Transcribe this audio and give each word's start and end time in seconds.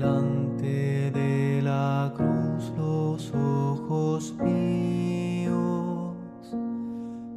delante 0.00 1.10
de 1.10 1.60
la 1.62 2.10
cruz 2.16 2.72
los 2.74 3.30
ojos 3.34 4.32
míos 4.42 6.16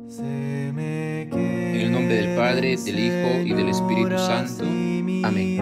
se 0.08 0.72
me 0.74 1.24
En 1.24 1.82
el 1.82 1.92
nombre 1.92 2.16
del 2.16 2.38
Padre, 2.38 2.78
del 2.78 3.00
Hijo 3.00 3.42
y 3.46 3.54
del 3.54 3.68
Espíritu 3.68 4.18
Santo. 4.18 4.64
Amén. 4.64 5.62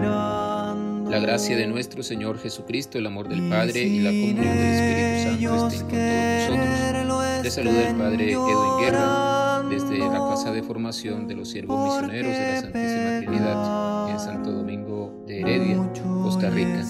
La 1.10 1.18
gracia 1.18 1.56
de 1.56 1.66
nuestro 1.66 2.04
Señor 2.04 2.38
Jesucristo, 2.38 2.98
el 2.98 3.06
amor 3.06 3.28
del 3.28 3.48
Padre 3.48 3.82
y 3.82 3.98
la 3.98 4.10
comunión 4.10 4.56
del 4.56 4.68
Espíritu 4.68 5.58
Santo 5.58 5.66
estén 5.66 5.88
con 5.88 5.98
todos 6.46 7.06
nosotros. 7.08 7.42
Les 7.42 7.54
saluda 7.54 7.88
el 7.88 7.96
Padre 7.96 8.32
Edwin 8.32 8.80
Guerra 8.80 9.41
desde 9.72 9.98
la 9.98 10.18
Casa 10.28 10.52
de 10.52 10.62
Formación 10.62 11.26
de 11.26 11.34
los 11.34 11.48
Siervos 11.48 11.82
Misioneros 11.82 12.32
de 12.32 12.52
la 12.52 12.60
Santísima 12.60 13.20
Trinidad 13.20 14.10
en 14.10 14.20
Santo 14.20 14.52
Domingo 14.52 15.24
de 15.26 15.40
Heredia, 15.40 15.92
Costa 16.22 16.50
Rica. 16.50 16.84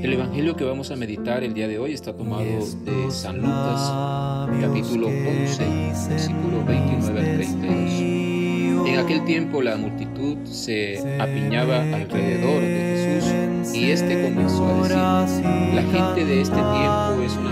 El 0.00 0.12
Evangelio 0.12 0.54
que 0.54 0.62
vamos 0.62 0.92
a 0.92 0.96
meditar 0.96 1.42
el 1.42 1.54
día 1.54 1.66
de 1.66 1.80
hoy 1.80 1.92
está 1.92 2.12
tomado 2.16 2.44
de 2.44 3.10
San 3.10 3.38
Lucas, 3.38 4.48
capítulo 4.60 5.08
11, 5.08 6.08
versículo 6.08 6.64
29 6.64 7.18
al 7.18 7.34
32. 7.34 8.88
En 8.88 8.98
aquel 9.00 9.24
tiempo 9.24 9.60
la 9.60 9.76
multitud 9.76 10.38
se 10.44 10.98
apiñaba 11.20 11.80
alrededor 11.80 12.60
de 12.60 13.20
Jesús 13.20 13.74
y 13.74 13.90
éste 13.90 14.22
comenzó 14.22 14.64
a 14.84 15.22
decir, 15.22 15.44
la 15.74 15.82
gente 15.82 16.24
de 16.24 16.42
este 16.42 16.54
tiempo 16.54 17.22
es 17.24 17.36
una 17.36 17.47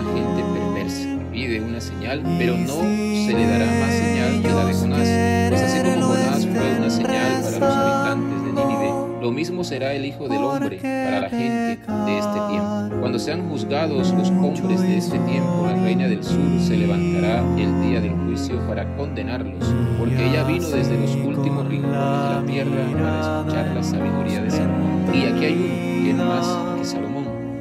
una 1.76 1.84
señal, 1.84 2.22
pero 2.38 2.56
no 2.56 2.72
se 2.72 3.34
le 3.34 3.46
dará 3.46 3.66
más 3.66 3.92
señal 3.92 4.40
que 4.40 4.48
la 4.48 4.64
de 4.64 4.72
Jonás, 4.72 5.48
pues 5.50 5.62
así 5.62 5.82
como 5.82 6.06
Jonás 6.06 6.46
fue 6.46 6.78
una 6.78 6.90
señal 6.90 7.42
para 7.42 7.50
los 7.50 7.62
habitantes 7.62 8.44
de 8.44 8.52
Nínive, 8.52 8.92
lo 9.20 9.30
mismo 9.30 9.62
será 9.62 9.92
el 9.92 10.06
Hijo 10.06 10.26
del 10.26 10.42
Hombre 10.42 10.78
para 10.78 11.20
la 11.20 11.28
gente 11.28 11.78
de 11.86 12.18
este 12.18 12.40
tiempo. 12.48 12.96
Cuando 13.00 13.18
sean 13.18 13.46
juzgados 13.50 14.10
los 14.14 14.30
hombres 14.30 14.80
de 14.80 14.96
este 14.96 15.18
tiempo, 15.18 15.66
la 15.66 15.74
reina 15.82 16.08
del 16.08 16.24
sur 16.24 16.60
se 16.60 16.78
levantará 16.78 17.44
el 17.58 17.82
día 17.82 18.00
del 18.00 18.12
juicio 18.24 18.58
para 18.66 18.86
condenarlos, 18.96 19.74
porque 19.98 20.30
ella 20.30 20.44
vino 20.44 20.66
desde 20.68 20.98
los 20.98 21.14
últimos 21.14 21.68
rincones 21.68 21.92
de 21.92 22.34
la 22.34 22.42
tierra 22.46 22.86
para 22.94 23.20
escuchar 23.20 23.76
la 23.76 23.82
sabiduría 23.82 24.42
de 24.42 24.50
Salomón. 24.50 25.14
Y 25.14 25.24
aquí 25.26 25.44
hay 25.44 25.52
uno 25.52 26.04
que 26.04 26.10
es 26.10 26.16
más 26.16 26.78
que 26.78 26.84
Salomón. 26.86 27.15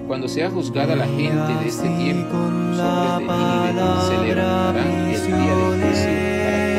Cuando 0.07 0.27
sea 0.27 0.51
juzgada 0.51 0.95
la 0.95 1.07
gente 1.07 1.55
de 1.61 1.67
este 1.67 1.89
tiempo, 1.89 2.35
los 2.35 2.79
hombres 2.79 3.17
de 3.17 3.25
Nínive 3.25 4.01
se 4.07 4.35
levantarán 4.35 4.87
el 4.87 5.25
día 5.25 5.55
del 5.55 5.81
juicio 5.81 6.11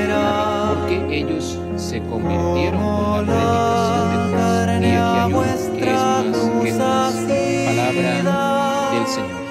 para 0.08 0.74
porque 0.74 1.19
ellos 1.19 1.58
se 1.77 2.00
convirtieron 2.02 2.80
por 2.80 3.27
la 3.27 3.34
predicación 3.66 4.80
de 4.80 4.80
Dios. 4.80 4.80
Y 4.80 4.94
aquí 4.94 5.19
hay 5.19 5.32
uno 5.32 6.62
que 6.62 6.69
es 6.69 6.77
más 6.78 7.14
que. 7.14 7.64
Palabra 7.66 8.91
del 8.92 9.06
Señor. 9.08 9.45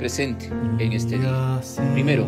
Presente 0.00 0.46
en 0.78 0.92
este 0.94 1.18
día. 1.18 1.60
Primero, 1.92 2.26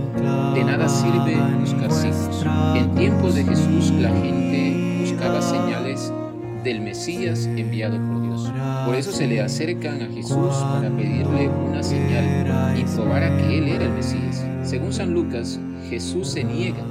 de 0.54 0.62
nada 0.62 0.86
sirve 0.90 1.34
buscar 1.58 1.90
signos. 1.90 2.44
En 2.76 2.94
tiempos 2.94 3.34
de 3.34 3.44
Jesús 3.44 3.90
la 3.92 4.10
gente 4.10 5.00
buscaba 5.00 5.40
señales 5.40 6.12
del 6.64 6.82
Mesías 6.82 7.46
enviado 7.46 7.96
por 7.96 8.22
Dios. 8.22 8.52
Por 8.84 8.94
eso 8.94 9.10
se 9.10 9.26
le 9.26 9.40
acercan 9.40 10.02
a 10.02 10.06
Jesús 10.12 10.54
para 10.54 10.90
pedirle 10.90 11.48
una 11.48 11.82
señal 11.82 12.76
y 12.78 12.84
probar 12.94 13.24
a 13.24 13.36
que 13.38 13.56
Él 13.56 13.68
era 13.68 13.84
el 13.84 13.92
Mesías. 13.92 14.44
Según 14.62 14.92
San 14.92 15.14
Lucas, 15.14 15.58
Jesús 15.88 16.28
se 16.28 16.44
niega 16.44 16.84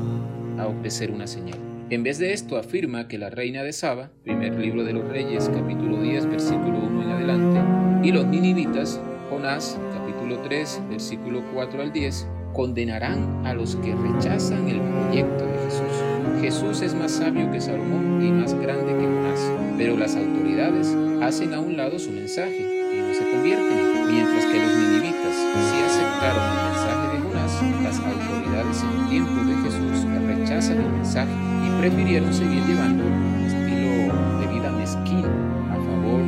a 0.58 0.66
ofrecer 0.66 1.12
una 1.12 1.28
señal. 1.28 1.60
En 1.92 2.02
vez 2.02 2.18
de 2.18 2.34
esto 2.34 2.58
afirma 2.58 3.08
que 3.08 3.20
la 3.20 3.30
reina 3.30 3.62
de 3.62 3.72
Saba, 3.72 4.10
primer 4.24 4.58
libro 4.58 4.84
de 4.84 4.94
los 4.94 5.08
Reyes, 5.08 5.48
capítulo 5.54 6.02
10, 6.02 6.26
versículo 6.26 6.80
1 6.80 7.04
en 7.04 7.12
adelante, 7.12 8.08
y 8.08 8.12
los 8.12 8.26
ninivitas, 8.26 9.00
Jonás, 9.30 9.78
capítulo 10.12 10.42
3, 10.42 10.82
versículo 10.90 11.42
4 11.54 11.82
al 11.82 11.94
10, 11.94 12.28
condenarán 12.54 13.46
a 13.46 13.54
los 13.54 13.78
que 13.78 13.96
rechazan 13.96 14.68
el 14.68 14.82
proyecto 14.82 15.46
de 15.46 15.58
Jesús. 15.64 16.42
Jesús 16.42 16.82
es 16.82 16.94
más 16.94 17.12
sabio 17.12 17.50
que 17.50 17.62
Salomón 17.62 18.22
y 18.22 18.32
más 18.32 18.54
grande 18.54 18.94
que 18.94 19.06
Jonás, 19.06 19.40
pero 19.78 19.96
las 19.96 20.16
autoridades 20.16 20.96
hacen 21.22 21.54
a 21.54 21.60
un 21.60 21.78
lado 21.78 21.98
su 21.98 22.12
mensaje 22.12 22.60
y 22.60 23.00
no 23.00 23.14
se 23.14 23.32
convierten, 23.32 24.08
mientras 24.08 24.46
que 24.46 24.60
los 24.60 24.76
ninivitas 24.76 25.36
sí 25.36 25.78
aceptaron 25.86 26.44
el 26.44 26.66
mensaje 26.72 27.16
de 27.16 27.24
Jonás, 27.24 27.84
las 27.84 28.00
autoridades 28.00 28.84
en 28.84 29.10
tiempos 29.10 29.48
de 29.48 29.56
Jesús 29.56 30.06
rechazan 30.28 30.78
el 30.82 30.92
mensaje 30.92 31.32
y 31.66 31.80
prefirieron 31.80 32.34
seguir 32.34 32.66
llevando 32.66 33.06
un 33.06 33.46
estilo 33.46 34.40
de 34.40 34.48
vida 34.48 34.72
mezquino 34.72 35.30
a 35.70 35.76
favor 35.76 36.22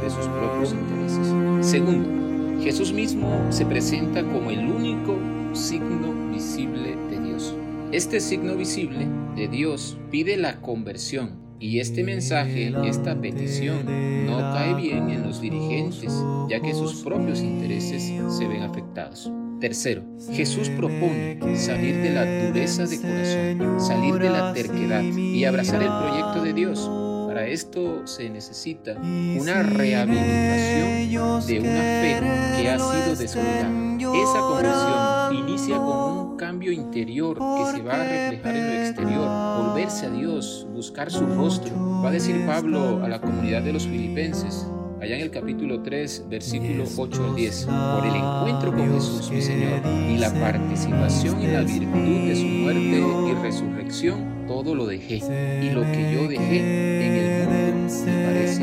de 0.00 0.08
sus 0.10 0.26
propios 0.26 0.72
intereses. 0.72 1.26
Segundo, 1.60 2.19
Jesús 2.62 2.92
mismo 2.92 3.46
se 3.50 3.64
presenta 3.64 4.22
como 4.22 4.50
el 4.50 4.66
único 4.66 5.16
signo 5.54 6.30
visible 6.30 6.94
de 7.10 7.20
Dios. 7.20 7.54
Este 7.90 8.20
signo 8.20 8.54
visible 8.54 9.08
de 9.34 9.48
Dios 9.48 9.96
pide 10.10 10.36
la 10.36 10.60
conversión 10.60 11.40
y 11.58 11.80
este 11.80 12.04
mensaje, 12.04 12.72
esta 12.84 13.20
petición, 13.20 13.84
no 14.26 14.38
cae 14.38 14.74
bien 14.74 15.10
en 15.10 15.22
los 15.22 15.40
dirigentes, 15.40 16.12
ya 16.48 16.60
que 16.60 16.74
sus 16.74 17.02
propios 17.02 17.40
intereses 17.40 18.12
se 18.28 18.46
ven 18.46 18.62
afectados. 18.62 19.30
Tercero, 19.60 20.02
Jesús 20.32 20.70
propone 20.70 21.38
salir 21.56 21.96
de 21.96 22.10
la 22.10 22.46
dureza 22.46 22.86
de 22.86 22.98
corazón, 22.98 23.80
salir 23.80 24.14
de 24.14 24.30
la 24.30 24.54
terquedad 24.54 25.02
y 25.02 25.44
abrazar 25.44 25.82
el 25.82 25.88
proyecto 25.88 26.42
de 26.42 26.52
Dios. 26.54 26.90
Para 27.40 27.52
esto 27.52 28.06
se 28.06 28.28
necesita 28.28 28.96
una 29.00 29.62
rehabilitación 29.62 31.46
de 31.46 31.60
una 31.60 31.80
fe 31.80 32.20
que 32.60 32.68
ha 32.68 32.78
sido 32.78 33.16
descuidada. 33.16 33.70
Esa 33.96 34.40
conversión 34.40 35.48
inicia 35.48 35.76
con 35.78 36.18
un 36.18 36.36
cambio 36.36 36.70
interior 36.70 37.38
que 37.38 37.72
se 37.72 37.82
va 37.82 37.94
a 37.94 38.04
reflejar 38.04 38.56
en 38.56 38.66
lo 38.66 38.72
exterior, 38.82 39.64
volverse 39.64 40.04
a 40.04 40.10
Dios, 40.10 40.66
buscar 40.70 41.10
su 41.10 41.24
rostro. 41.24 41.74
Va 42.04 42.10
a 42.10 42.12
decir 42.12 42.44
Pablo 42.44 43.02
a 43.02 43.08
la 43.08 43.22
comunidad 43.22 43.62
de 43.62 43.72
los 43.72 43.84
filipenses, 43.84 44.66
allá 45.00 45.16
en 45.16 45.22
el 45.22 45.30
capítulo 45.30 45.80
3, 45.80 46.26
versículo 46.28 46.84
8 46.96 47.24
al 47.24 47.34
10, 47.34 47.66
por 47.66 48.06
el 48.06 48.14
encuentro 48.14 48.70
con 48.72 48.92
Jesús, 48.92 49.30
mi 49.30 49.40
Señor, 49.40 49.80
y 50.10 50.18
la 50.18 50.30
participación 50.32 51.40
en 51.42 51.54
la 51.54 51.62
virtud 51.62 52.28
de 52.28 52.36
su 52.36 52.44
muerte 52.44 53.02
y 53.30 53.34
resurrección, 53.42 54.44
todo 54.46 54.74
lo 54.74 54.86
dejé, 54.86 55.16
y 55.62 55.70
lo 55.70 55.82
que 55.82 56.12
yo 56.14 56.28
dejé 56.28 57.06
en 57.06 57.14
el 57.14 57.48
mundo 57.48 57.94
me 58.04 58.24
parece 58.26 58.62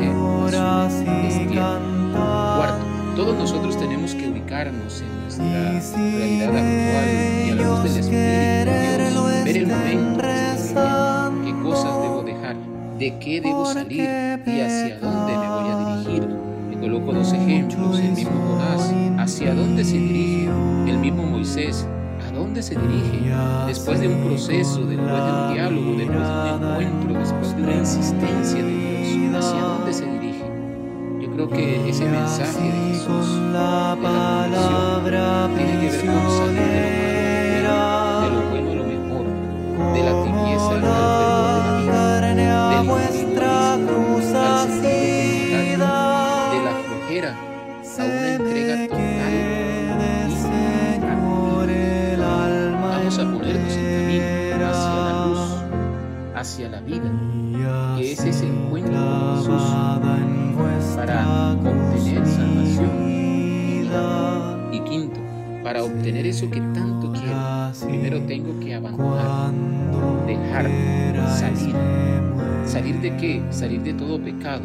destierro. 1.22 1.80
Cuarto, 2.56 2.84
todos 3.16 3.36
nosotros 3.36 3.76
tenemos 3.78 4.14
que 4.14 4.28
ubicarnos 4.28 5.00
en 5.00 5.22
nuestra 5.22 5.44
realidad 5.44 6.56
actual 6.56 7.08
y 7.46 7.50
a 7.50 7.54
la 7.54 7.62
luz 7.62 7.82
del 7.82 7.96
Espíritu 7.98 8.14
de 8.14 9.08
Dios, 9.10 9.44
ver 9.44 9.56
el 9.56 9.66
momento 9.66 10.18
qué 11.44 11.52
cosas 11.62 12.02
debo 12.02 12.22
dejar, 12.22 12.56
de 12.98 13.18
qué 13.18 13.40
debo 13.40 13.66
salir 13.66 14.08
y 14.46 14.60
hacia 14.60 14.98
dónde 15.00 15.17
coloco 17.00 17.18
dos 17.18 17.32
ejemplos, 17.32 17.98
el 18.00 18.12
mismo 18.12 18.30
Jonás, 18.48 18.92
hacia 19.18 19.54
dónde 19.54 19.84
se 19.84 19.96
dirige, 19.96 20.50
el 20.86 20.98
mismo 20.98 21.22
Moisés, 21.24 21.86
a 22.28 22.32
dónde 22.32 22.62
se 22.62 22.74
dirige, 22.74 23.32
después 23.66 24.00
de 24.00 24.08
un 24.08 24.24
proceso, 24.24 24.84
después 24.84 25.08
de 25.08 25.32
un 25.32 25.54
diálogo, 25.54 25.94
después 25.96 26.18
de 26.18 26.54
un 26.54 26.64
encuentro, 26.64 27.20
después 27.20 27.56
de 27.56 27.62
una 27.62 27.74
insistencia 27.74 28.62
de 28.62 28.70
Dios, 28.70 29.44
hacia 29.44 29.60
dónde 29.60 29.92
se 29.92 30.06
dirige. 30.06 30.44
Yo 31.20 31.30
creo 31.32 31.48
que 31.48 31.88
ese 31.88 32.04
mensaje 32.04 32.64
de 32.64 32.94
Jesús, 32.94 33.34
de 33.34 33.52
la 33.52 34.87
es 58.18 58.24
ese 58.24 58.46
encuentro 58.46 58.94
con 58.94 59.36
Jesús 59.36 59.62
para 60.96 61.52
obtener 61.52 62.26
salvación 62.26 62.90
y 64.72 64.80
quinto, 64.80 65.20
para 65.62 65.84
obtener 65.84 66.26
eso 66.26 66.50
que 66.50 66.60
tanto 66.60 67.12
quiero, 67.12 67.70
primero 67.86 68.20
tengo 68.22 68.58
que 68.58 68.74
abandonar, 68.74 69.52
dejar, 70.26 70.68
salir. 71.28 71.76
¿Salir 72.66 73.00
de 73.00 73.16
qué? 73.16 73.42
Salir 73.50 73.82
de 73.82 73.94
todo 73.94 74.20
pecado, 74.20 74.64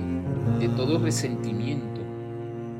de 0.59 0.67
todo 0.69 0.97
resentimiento, 0.97 2.01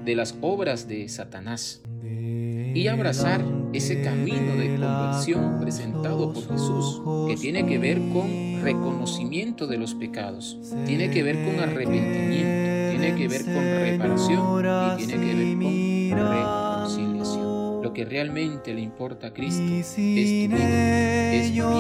de 0.04 0.16
las 0.16 0.36
obras 0.42 0.88
de 0.88 1.08
Satanás 1.08 1.82
y 2.04 2.88
abrazar 2.88 3.44
ese 3.74 4.02
camino 4.02 4.56
de 4.56 4.78
conversión 4.80 5.60
presentado 5.60 6.32
por 6.32 6.48
Jesús, 6.48 7.02
que 7.28 7.36
tiene 7.36 7.66
que 7.66 7.78
ver 7.78 8.00
con 8.12 8.62
reconocimiento 8.62 9.68
de 9.68 9.78
los 9.78 9.96
pecados, 9.96 10.58
tiene 10.86 11.10
que 11.10 11.24
ver 11.24 11.44
con 11.44 11.60
arrepentimiento, 11.60 12.98
tiene 12.98 13.16
que 13.16 13.28
ver 13.28 13.46
con 13.46 13.64
reparación 13.64 15.00
y 15.00 15.06
tiene 15.06 15.26
que 15.26 15.36
ver 15.36 15.58
con 15.58 16.30
reconciliación. 16.30 17.84
Lo 17.84 17.92
que 17.94 18.06
realmente 18.06 18.74
le 18.74 18.82
importa 18.82 19.28
a 19.28 19.34
Cristo 19.34 19.62
es 19.62 19.94
tu 19.96 20.02
vida, 20.02 21.34
es 21.34 21.52
mi 21.52 21.58
vida, 21.58 21.72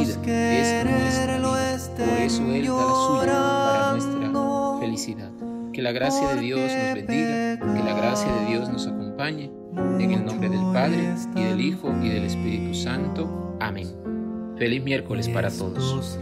es 0.59 0.85
nuestra 0.85 1.37
vida. 1.37 1.53
Por 1.97 2.21
eso 2.21 2.43
Él 2.53 2.65
da 2.65 2.75
la 2.75 2.93
suya 2.93 3.31
para 3.31 3.91
nuestra 3.93 4.79
felicidad. 4.79 5.31
Que 5.71 5.81
la 5.81 5.91
gracia 5.91 6.35
de 6.35 6.41
Dios 6.41 6.59
nos 6.59 6.93
bendiga, 6.93 7.59
que 7.59 7.83
la 7.83 7.93
gracia 7.95 8.31
de 8.31 8.45
Dios 8.45 8.69
nos 8.69 8.85
acompañe. 8.85 9.02
En 9.25 10.11
el 10.11 10.25
nombre 10.25 10.49
del 10.49 10.59
Padre, 10.73 11.15
y 11.33 11.43
del 11.43 11.61
Hijo, 11.61 11.93
y 12.03 12.09
del 12.09 12.23
Espíritu 12.25 12.73
Santo. 12.73 13.55
Amén. 13.61 13.87
Feliz 14.57 14.83
miércoles 14.83 15.29
para 15.29 15.49
todos. 15.49 16.19